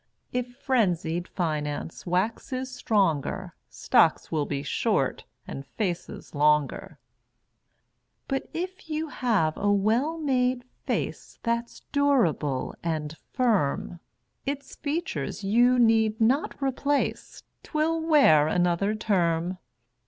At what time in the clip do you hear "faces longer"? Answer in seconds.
5.63-6.97